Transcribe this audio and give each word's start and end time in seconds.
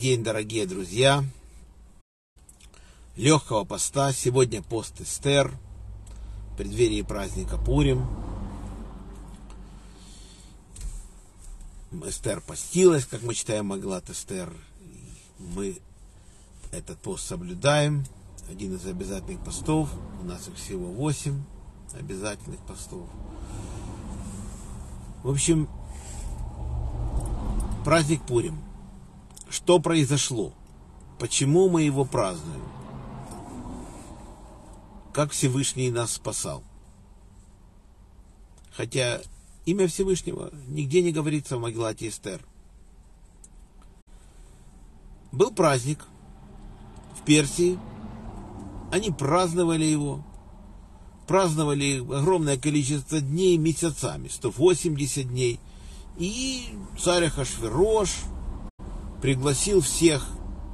день, 0.00 0.24
дорогие 0.24 0.66
друзья. 0.66 1.22
Легкого 3.16 3.64
поста. 3.64 4.14
Сегодня 4.14 4.62
пост 4.62 4.98
Эстер. 4.98 5.52
В 6.52 6.56
преддверии 6.56 7.02
праздника 7.02 7.58
Пурим. 7.58 8.06
Эстер 12.06 12.40
постилась, 12.40 13.04
как 13.04 13.20
мы 13.20 13.34
читаем 13.34 13.66
Маглат 13.66 14.08
Эстер. 14.08 14.50
Мы 15.38 15.78
этот 16.72 16.98
пост 17.00 17.26
соблюдаем. 17.26 18.06
Один 18.48 18.76
из 18.76 18.86
обязательных 18.86 19.44
постов. 19.44 19.90
У 20.22 20.24
нас 20.24 20.48
их 20.48 20.54
всего 20.54 20.86
восемь 20.86 21.42
обязательных 21.92 22.60
постов. 22.60 23.06
В 25.22 25.28
общем, 25.28 25.68
праздник 27.84 28.22
Пурим. 28.22 28.69
Что 29.50 29.80
произошло? 29.80 30.52
Почему 31.18 31.68
мы 31.68 31.82
его 31.82 32.04
празднуем? 32.04 32.62
Как 35.12 35.32
Всевышний 35.32 35.90
нас 35.90 36.12
спасал? 36.12 36.62
Хотя 38.70 39.20
имя 39.66 39.88
Всевышнего 39.88 40.52
нигде 40.68 41.02
не 41.02 41.10
говорится 41.10 41.56
в 41.56 41.60
Магеллате 41.60 42.08
Эстер. 42.08 42.40
Был 45.32 45.50
праздник 45.50 46.06
в 47.20 47.24
Персии. 47.24 47.76
Они 48.92 49.10
праздновали 49.10 49.84
его. 49.84 50.24
Праздновали 51.26 51.98
огромное 51.98 52.56
количество 52.56 53.20
дней, 53.20 53.58
месяцами, 53.58 54.28
180 54.28 55.28
дней. 55.28 55.58
И 56.18 56.66
царь 56.98 57.26
Ахашвирош 57.26 58.10
пригласил 59.20 59.80
всех 59.80 60.26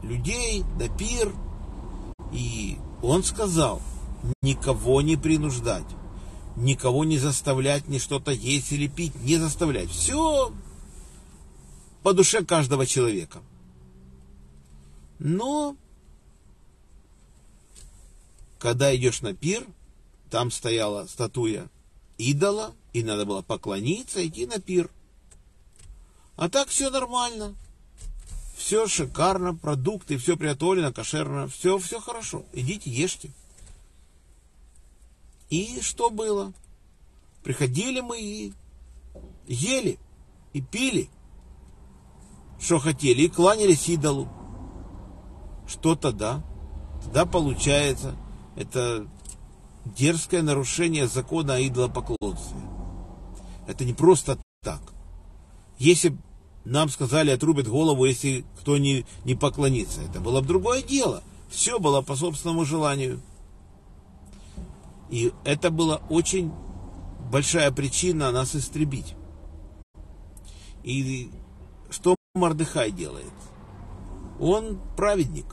людей 0.02 0.64
на 0.78 0.88
пир. 0.88 1.34
И 2.32 2.78
он 3.02 3.22
сказал, 3.24 3.82
никого 4.42 5.02
не 5.02 5.16
принуждать, 5.16 5.86
никого 6.56 7.04
не 7.04 7.18
заставлять 7.18 7.88
ни 7.88 7.98
что-то 7.98 8.32
есть 8.32 8.72
или 8.72 8.88
пить, 8.88 9.14
не 9.22 9.36
заставлять. 9.36 9.90
Все 9.90 10.52
по 12.02 12.12
душе 12.12 12.44
каждого 12.44 12.86
человека. 12.86 13.42
Но 15.18 15.76
когда 18.58 18.94
идешь 18.94 19.22
на 19.22 19.34
пир, 19.34 19.66
там 20.30 20.50
стояла 20.50 21.06
статуя 21.06 21.68
идола, 22.18 22.74
и 22.92 23.02
надо 23.02 23.26
было 23.26 23.42
поклониться, 23.42 24.26
идти 24.26 24.46
на 24.46 24.58
пир. 24.60 24.90
А 26.36 26.48
так 26.48 26.68
все 26.68 26.90
нормально. 26.90 27.54
Все 28.66 28.88
шикарно, 28.88 29.54
продукты, 29.54 30.18
все 30.18 30.36
приготовлено, 30.36 30.92
кошерно, 30.92 31.46
все, 31.46 31.78
все 31.78 32.00
хорошо. 32.00 32.42
Идите, 32.52 32.90
ешьте. 32.90 33.30
И 35.50 35.80
что 35.82 36.10
было? 36.10 36.52
Приходили 37.44 38.00
мы 38.00 38.20
и 38.20 38.52
ели, 39.46 40.00
и 40.52 40.60
пили, 40.60 41.08
что 42.58 42.80
хотели, 42.80 43.22
и 43.22 43.28
кланялись 43.28 43.88
идолу. 43.88 44.28
Что 45.68 45.94
тогда? 45.94 46.42
Тогда 47.04 47.24
получается, 47.24 48.16
это 48.56 49.06
дерзкое 49.84 50.42
нарушение 50.42 51.06
закона 51.06 51.54
о 51.54 51.60
идолопоклонстве. 51.64 52.58
Это 53.68 53.84
не 53.84 53.92
просто 53.92 54.40
так. 54.64 54.82
Если 55.78 56.18
нам 56.66 56.88
сказали, 56.88 57.30
отрубят 57.30 57.68
голову, 57.68 58.04
если 58.04 58.44
кто 58.58 58.76
не, 58.76 59.06
не 59.24 59.36
поклонится. 59.36 60.02
Это 60.02 60.20
было 60.20 60.40
бы 60.40 60.48
другое 60.48 60.82
дело. 60.82 61.22
Все 61.48 61.78
было 61.78 62.02
по 62.02 62.16
собственному 62.16 62.64
желанию. 62.64 63.20
И 65.08 65.32
это 65.44 65.70
была 65.70 66.02
очень 66.10 66.52
большая 67.30 67.70
причина 67.70 68.32
нас 68.32 68.56
истребить. 68.56 69.14
И 70.82 71.30
что 71.88 72.16
Мардыхай 72.34 72.90
делает? 72.90 73.32
Он 74.40 74.80
праведник. 74.96 75.46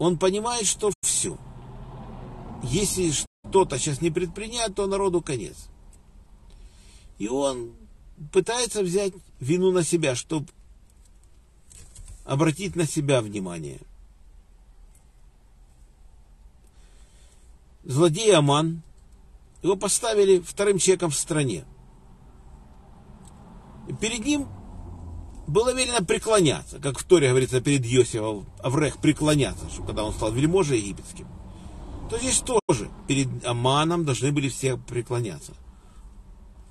Он 0.00 0.18
понимает, 0.18 0.66
что 0.66 0.92
все. 1.02 1.38
Если 2.64 3.12
что-то 3.12 3.78
сейчас 3.78 4.00
не 4.00 4.10
предпринять, 4.10 4.74
то 4.74 4.88
народу 4.88 5.20
конец. 5.22 5.68
И 7.18 7.28
он 7.28 7.72
пытается 8.32 8.82
взять 8.82 9.12
вину 9.40 9.70
на 9.70 9.84
себя, 9.84 10.14
чтобы 10.14 10.48
обратить 12.24 12.76
на 12.76 12.86
себя 12.86 13.20
внимание. 13.20 13.78
Злодей 17.84 18.34
Аман, 18.34 18.82
его 19.62 19.76
поставили 19.76 20.40
вторым 20.40 20.78
человеком 20.78 21.10
в 21.10 21.16
стране. 21.16 21.64
Перед 24.00 24.24
ним 24.24 24.46
было 25.46 25.74
велено 25.74 26.04
преклоняться, 26.04 26.78
как 26.78 26.98
в 26.98 27.04
Торе 27.04 27.30
говорится 27.30 27.62
перед 27.62 27.84
Йосифом, 27.86 28.46
Аврех 28.62 28.98
преклоняться, 28.98 29.68
что 29.70 29.82
когда 29.82 30.04
он 30.04 30.12
стал 30.12 30.32
вельможей 30.32 30.78
египетским. 30.78 31.26
То 32.10 32.18
здесь 32.18 32.40
тоже 32.40 32.90
перед 33.06 33.28
Аманом 33.46 34.04
должны 34.04 34.32
были 34.32 34.50
все 34.50 34.76
преклоняться. 34.76 35.54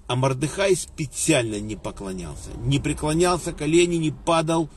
А 0.07 0.15
Мордыхай 0.15 0.75
специально 0.75 1.59
не 1.59 1.75
поклонялся. 1.75 2.51
Не 2.57 2.79
преклонялся, 2.79 3.51
колени 3.51 3.97
не 3.97 4.11
падал. 4.11 4.69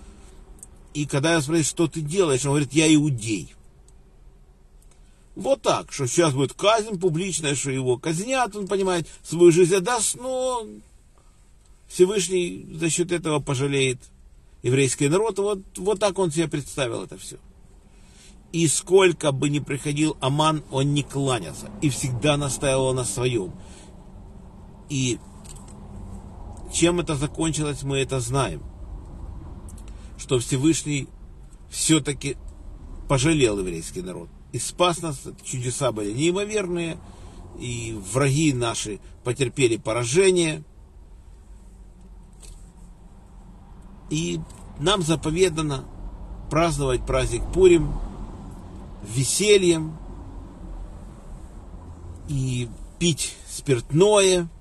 И 0.93 1.07
когда 1.07 1.35
я 1.35 1.41
спросил, 1.41 1.65
что 1.65 1.89
ты 1.89 2.01
делаешь, 2.01 2.45
он 2.45 2.51
говорит, 2.51 2.73
я 2.73 2.93
иудей. 2.93 3.55
Вот 5.37 5.63
так, 5.63 5.93
что 5.93 6.07
сейчас 6.07 6.35
будет 6.35 6.53
казнь 6.53 6.99
публичная, 6.99 7.55
что 7.55 7.71
его 7.71 7.97
казнят, 7.97 8.55
он 8.57 8.67
понимает, 8.67 9.09
свою 9.23 9.53
жизнь 9.53 9.75
отдаст, 9.75 10.17
но 10.17 10.67
Всевышний 11.89 12.67
за 12.75 12.91
счет 12.91 13.13
этого 13.13 13.39
пожалеет 13.39 13.99
еврейский 14.63 15.09
народ. 15.09 15.39
Вот, 15.39 15.61
вот 15.77 16.01
так 16.01 16.19
он 16.19 16.31
себе 16.31 16.49
представил 16.49 17.05
это 17.05 17.17
все. 17.17 17.39
И 18.53 18.67
сколько 18.67 19.31
бы 19.31 19.49
ни 19.49 19.61
приходил 19.61 20.17
Аман, 20.21 20.65
он 20.71 20.93
не 20.93 21.05
кланялся. 21.05 21.71
И 21.83 21.89
всегда 21.89 22.37
настаивал 22.37 22.93
на 22.95 23.05
своем. 23.05 23.53
И 24.91 25.21
чем 26.73 27.01
это 27.01 27.15
закончилось, 27.15 27.83
мы 27.85 27.99
это 27.99 28.21
знаем. 28.21 28.63
Что 30.19 30.39
Всевышний 30.39 31.09
все-таки 31.71 32.37
пожалел 33.09 33.59
еврейский 33.59 34.03
народ. 34.03 34.29
И 34.53 34.59
спас 34.59 35.01
нас, 35.01 35.23
чудеса 35.45 35.93
были 35.93 36.13
неимоверные, 36.13 36.99
и 37.59 37.97
враги 38.13 38.53
наши 38.53 38.99
потерпели 39.25 39.77
поражение. 39.77 40.65
И 44.11 44.41
нам 44.81 45.03
заповедано 45.03 45.85
праздновать 46.51 47.07
праздник 47.07 47.43
Пурим 47.53 47.93
весельем 49.05 49.97
и 52.29 52.69
пить 52.99 53.37
спиртное– 53.49 54.49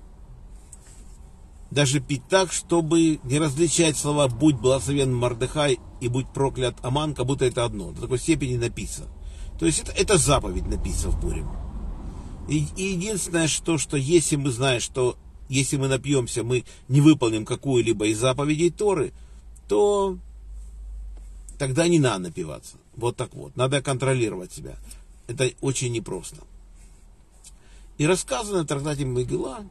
даже 1.70 2.00
пить 2.00 2.26
так, 2.28 2.52
чтобы 2.52 3.20
не 3.22 3.38
различать 3.38 3.96
слова 3.96 4.28
«будь 4.28 4.56
благословен 4.56 5.14
Мардыхай» 5.14 5.78
и 6.00 6.08
«будь 6.08 6.28
проклят 6.32 6.76
Аман», 6.82 7.14
как 7.14 7.26
будто 7.26 7.44
это 7.44 7.64
одно. 7.64 7.92
До 7.92 8.02
такой 8.02 8.18
степени 8.18 8.56
написано. 8.56 9.08
То 9.58 9.66
есть 9.66 9.80
это, 9.80 9.92
это 9.92 10.18
заповедь 10.18 10.66
написана 10.66 11.12
в 11.12 11.20
Пурим. 11.20 11.48
И, 12.48 12.66
и 12.76 12.94
единственное, 12.94 13.46
что, 13.46 13.78
что 13.78 13.96
если 13.96 14.36
мы 14.36 14.50
знаем, 14.50 14.80
что 14.80 15.16
если 15.48 15.76
мы 15.76 15.88
напьемся, 15.88 16.42
мы 16.42 16.64
не 16.88 17.00
выполним 17.00 17.44
какую-либо 17.44 18.06
из 18.06 18.18
заповедей 18.18 18.70
Торы, 18.70 19.12
то 19.68 20.16
тогда 21.58 21.86
не 21.86 21.98
надо 21.98 22.24
напиваться. 22.24 22.76
Вот 22.96 23.16
так 23.16 23.34
вот. 23.34 23.54
Надо 23.56 23.82
контролировать 23.82 24.52
себя. 24.52 24.76
Это 25.28 25.50
очень 25.60 25.92
непросто. 25.92 26.36
И 27.98 28.06
рассказано 28.06 28.62
в 28.62 28.66
трактате 28.66 29.04
Могила, 29.04 29.64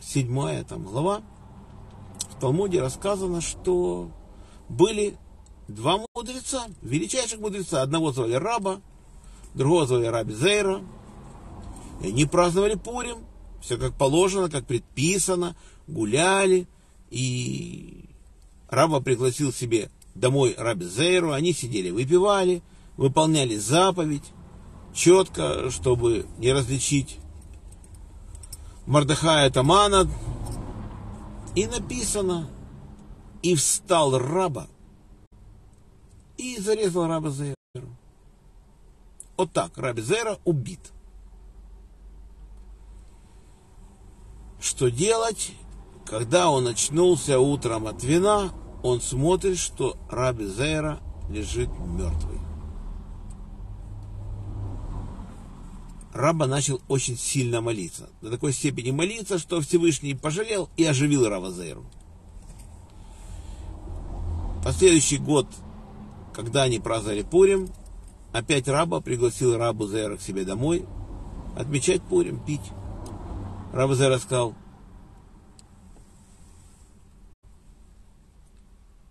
седьмая 0.00 0.64
там 0.64 0.84
глава, 0.84 1.22
в 2.30 2.40
Талмуде 2.40 2.80
рассказано, 2.80 3.40
что 3.40 4.10
были 4.68 5.16
два 5.68 6.04
мудреца, 6.14 6.66
величайших 6.82 7.40
мудреца. 7.40 7.82
Одного 7.82 8.12
звали 8.12 8.34
Раба, 8.34 8.80
другого 9.54 9.86
звали 9.86 10.06
Раби 10.06 10.34
Зейра. 10.34 10.82
И 12.02 12.08
они 12.08 12.24
праздновали 12.24 12.74
Пурим, 12.74 13.18
все 13.60 13.76
как 13.76 13.94
положено, 13.94 14.48
как 14.48 14.66
предписано, 14.66 15.54
гуляли. 15.86 16.66
И 17.10 18.06
Раба 18.68 19.00
пригласил 19.00 19.52
себе 19.52 19.90
домой 20.14 20.54
Раби 20.56 20.86
Зейру, 20.86 21.32
они 21.32 21.52
сидели, 21.52 21.90
выпивали, 21.90 22.62
выполняли 22.96 23.56
заповедь 23.56 24.32
четко, 24.94 25.70
чтобы 25.70 26.26
не 26.38 26.52
различить 26.52 27.18
Мардахая 28.90 29.48
Тамана. 29.50 30.10
И 31.54 31.66
написано, 31.66 32.48
И 33.42 33.54
встал 33.54 34.18
раба 34.18 34.66
и 36.36 36.58
зарезал 36.58 37.06
раба 37.06 37.30
Зеру. 37.30 37.54
Вот 39.36 39.52
так, 39.52 39.76
раби 39.78 40.02
Зера 40.02 40.38
убит. 40.44 40.80
Что 44.60 44.90
делать? 44.90 45.52
Когда 46.04 46.50
он 46.50 46.66
очнулся 46.66 47.38
утром 47.38 47.86
от 47.86 48.02
вина, 48.02 48.52
он 48.82 49.00
смотрит, 49.00 49.58
что 49.58 49.96
раби 50.10 50.46
Зера 50.46 50.98
лежит 51.28 51.68
мертвый. 51.78 52.49
Раба 56.12 56.46
начал 56.46 56.80
очень 56.88 57.16
сильно 57.16 57.60
молиться. 57.60 58.08
До 58.20 58.30
такой 58.30 58.52
степени 58.52 58.90
молиться, 58.90 59.38
что 59.38 59.60
Всевышний 59.60 60.14
пожалел 60.14 60.68
и 60.76 60.84
оживил 60.84 61.28
Раба 61.28 61.50
Зейру. 61.50 61.84
Последующий 64.64 65.18
год, 65.18 65.46
когда 66.34 66.64
они 66.64 66.80
праздновали 66.80 67.22
Пурим, 67.22 67.68
опять 68.32 68.68
Раба 68.68 69.00
пригласил 69.00 69.56
Рабу 69.56 69.86
Зейра 69.86 70.16
к 70.16 70.22
себе 70.22 70.44
домой 70.44 70.84
отмечать 71.56 72.02
Пурим, 72.02 72.44
пить. 72.44 72.72
Раба 73.72 73.94
Зейра 73.94 74.18
сказал, 74.18 74.54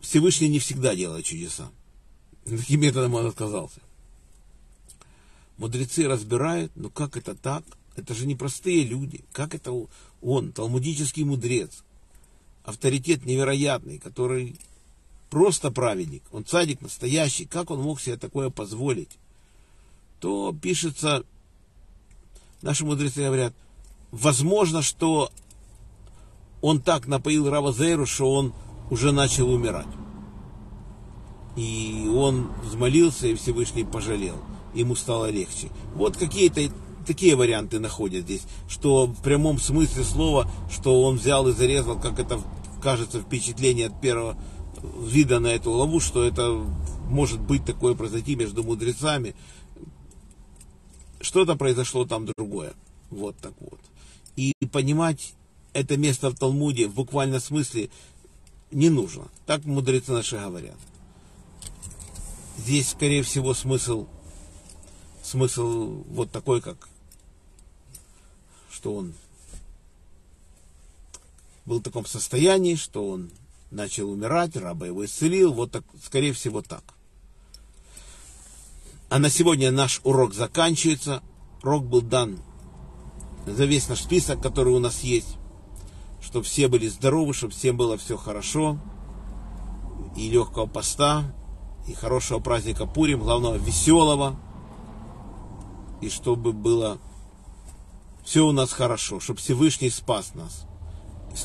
Всевышний 0.02 0.50
не 0.50 0.60
всегда 0.60 0.95
делает 0.95 1.25
чудеса. 1.25 1.72
Таким 2.45 2.81
методом 2.81 3.13
он 3.13 3.28
отказался. 3.28 3.81
Мудрецы 5.59 6.07
разбирают, 6.07 6.71
ну 6.75 6.89
как 6.89 7.17
это 7.17 7.35
так? 7.35 7.63
Это 7.97 8.13
же 8.13 8.25
не 8.25 8.35
простые 8.35 8.85
люди. 8.85 9.25
Как 9.33 9.53
это 9.53 9.73
он, 10.21 10.53
талмудический 10.53 11.25
мудрец, 11.25 11.83
авторитет 12.63 13.25
невероятный, 13.25 14.00
который 14.00 14.56
просто 15.29 15.69
праведник, 15.69 16.23
он 16.31 16.45
цадик 16.45 16.79
настоящий, 16.79 17.45
как 17.45 17.71
он 17.71 17.81
мог 17.81 18.00
себе 18.00 18.15
такое 18.15 18.50
позволить? 18.50 19.11
То 20.21 20.56
пишется, 20.59 21.25
наши 22.61 22.85
мудрецы 22.85 23.25
говорят, 23.25 23.53
возможно, 24.11 24.81
что 24.81 25.29
он 26.61 26.81
так 26.81 27.06
напоил 27.06 27.50
Равазейру, 27.50 28.06
что 28.06 28.31
он 28.31 28.53
уже 28.89 29.11
начал 29.11 29.51
умирать. 29.51 29.88
И 31.57 32.09
он 32.15 32.50
взмолился, 32.63 33.27
и 33.27 33.35
Всевышний 33.35 33.83
пожалел 33.83 34.41
ему 34.74 34.95
стало 34.95 35.30
легче. 35.30 35.69
Вот 35.95 36.18
какие-то 36.18 36.62
такие 37.06 37.36
варианты 37.36 37.80
находят 37.80 38.24
здесь, 38.25 38.44
что 38.68 39.07
в 39.07 39.21
прямом 39.21 39.60
смысле 39.60 40.04
слова, 40.04 40.51
что 40.71 41.04
он 41.04 41.18
взял 41.18 41.48
и 41.48 41.54
зарезал, 41.54 42.00
как 42.00 42.19
это 42.19 42.39
кажется 42.81 43.19
впечатление 43.19 43.88
от 43.88 44.00
первого 44.00 44.38
вида 45.01 45.39
на 45.39 45.48
эту 45.48 45.71
главу, 45.71 46.00
что 46.00 46.24
это 46.24 46.51
может 47.10 47.39
быть 47.39 47.66
такое 47.66 47.95
произойти 47.95 48.36
между 48.36 48.63
мудрецами. 48.63 49.36
Что-то 51.21 51.56
произошло 51.56 52.06
там 52.06 52.25
другое. 52.25 52.74
Вот 53.10 53.36
так 53.38 53.54
вот. 53.60 53.80
И 54.36 54.54
понимать 54.71 55.33
это 55.74 55.98
место 55.98 56.30
в 56.30 56.36
Талмуде 56.36 56.88
в 56.88 56.94
буквальном 56.94 57.39
смысле 57.39 57.89
не 58.71 58.89
нужно. 58.89 59.27
Так 59.45 59.66
мудрецы 59.66 60.12
наши 60.12 60.38
говорят. 60.38 60.77
Здесь, 62.57 62.89
скорее 62.89 63.24
всего, 63.24 63.54
смысл 63.54 64.07
смысл 65.30 66.04
вот 66.10 66.31
такой, 66.31 66.60
как 66.60 66.90
что 68.72 68.96
он 68.96 69.14
был 71.66 71.80
в 71.80 71.84
таком 71.84 72.06
состоянии, 72.06 72.76
что 72.76 73.08
он 73.08 73.30
начал 73.70 74.10
умирать, 74.10 74.56
раба 74.56 74.88
его 74.88 75.06
исцелил, 75.06 75.54
вот 75.54 75.72
так, 75.72 75.84
скорее 76.04 76.34
всего 76.34 76.62
так. 76.62 76.84
А 79.10 79.20
на 79.20 79.30
сегодня 79.30 79.72
наш 79.72 80.02
урок 80.04 80.34
заканчивается. 80.34 81.22
Урок 81.62 81.86
был 81.86 82.02
дан 82.02 82.40
за 83.46 83.66
весь 83.66 83.88
наш 83.88 84.02
список, 84.02 84.42
который 84.42 84.74
у 84.74 84.80
нас 84.80 85.02
есть, 85.02 85.38
чтобы 86.22 86.46
все 86.46 86.68
были 86.68 86.88
здоровы, 86.88 87.34
чтобы 87.34 87.54
всем 87.54 87.78
было 87.78 87.98
все 87.98 88.18
хорошо, 88.18 88.80
и 90.16 90.30
легкого 90.30 90.66
поста, 90.66 91.36
и 91.88 91.94
хорошего 91.94 92.40
праздника 92.40 92.86
Пурим, 92.86 93.20
главного 93.20 93.56
веселого, 93.56 94.40
и 96.01 96.10
чтобы 96.10 96.54
было 96.54 97.00
все 98.24 98.46
у 98.46 98.51
нас 98.51 98.72
хорошо, 98.72 99.19
чтобы 99.19 99.40
Всевышний 99.40 99.90
спас 99.90 100.36
нас 100.36 100.66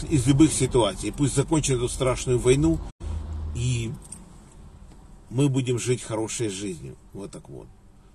из 0.09 0.27
любых 0.27 0.53
ситуаций. 0.53 1.12
Пусть 1.12 1.35
закончит 1.35 1.77
эту 1.77 1.89
страшную 1.89 2.39
войну, 2.39 2.79
и 3.55 3.91
мы 5.31 5.49
будем 5.49 5.79
жить 5.79 6.03
хорошей 6.03 6.49
жизнью. 6.49 6.97
Вот 7.12 7.31
так 7.31 7.49
вот. 7.49 7.69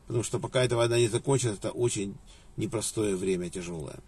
Потому 0.07 0.23
что 0.23 0.39
пока 0.39 0.63
эта 0.63 0.75
война 0.75 0.97
не 0.97 1.07
закончится, 1.07 1.55
это 1.55 1.71
очень 1.71 2.15
непростое 2.57 3.15
время, 3.15 3.49
тяжелое. 3.49 3.99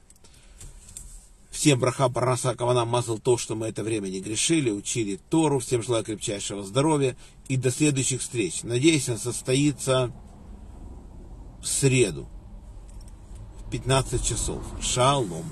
Всем 1.51 1.79
браха 1.79 2.09
Парнаса 2.09 2.55
Кавана 2.55 2.85
мазал 2.85 3.19
то, 3.19 3.37
что 3.37 3.55
мы 3.55 3.67
это 3.67 3.83
время 3.83 4.07
не 4.07 4.21
грешили, 4.21 4.71
учили 4.71 5.19
Тору. 5.29 5.59
Всем 5.59 5.83
желаю 5.83 6.03
крепчайшего 6.03 6.63
здоровья 6.63 7.15
и 7.49 7.57
до 7.57 7.71
следующих 7.71 8.21
встреч. 8.21 8.63
Надеюсь, 8.63 9.09
он 9.09 9.17
состоится 9.17 10.11
среду 11.63 12.27
в 13.59 13.69
15 13.69 14.23
часов. 14.23 14.63
Шалом. 14.81 15.45